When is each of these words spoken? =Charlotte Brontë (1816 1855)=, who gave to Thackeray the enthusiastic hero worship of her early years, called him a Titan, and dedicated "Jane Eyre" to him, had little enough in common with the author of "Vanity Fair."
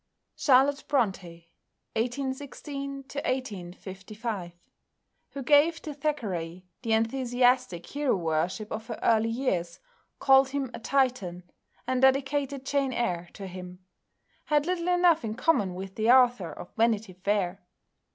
=Charlotte 0.35 0.83
Brontë 0.87 1.45
(1816 1.95 3.03
1855)=, 3.03 4.53
who 5.29 5.43
gave 5.43 5.79
to 5.79 5.93
Thackeray 5.93 6.65
the 6.81 6.93
enthusiastic 6.93 7.85
hero 7.85 8.15
worship 8.15 8.71
of 8.71 8.87
her 8.87 8.97
early 9.03 9.29
years, 9.29 9.79
called 10.17 10.49
him 10.49 10.71
a 10.73 10.79
Titan, 10.79 11.43
and 11.85 12.01
dedicated 12.01 12.65
"Jane 12.65 12.93
Eyre" 12.93 13.29
to 13.33 13.45
him, 13.45 13.85
had 14.45 14.65
little 14.65 14.87
enough 14.87 15.23
in 15.23 15.35
common 15.35 15.75
with 15.75 15.93
the 15.93 16.09
author 16.09 16.51
of 16.51 16.73
"Vanity 16.75 17.13
Fair." 17.13 17.61